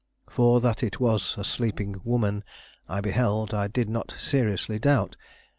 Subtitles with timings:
[0.27, 2.43] For that it was a sleeping woman
[2.89, 5.15] I beheld, I did not seriously doubt.